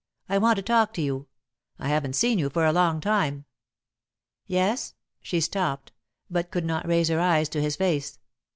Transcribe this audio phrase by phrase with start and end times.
[0.27, 1.27] I want to talk to you.
[1.77, 3.45] I haven't seen you for a long time."
[4.47, 5.91] "Yes?" She stopped,
[6.27, 8.17] but could not raise her eyes to his face.